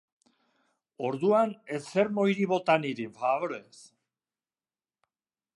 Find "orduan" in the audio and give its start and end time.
1.09-1.53